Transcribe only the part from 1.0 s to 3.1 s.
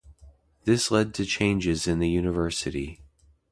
to changes in the university.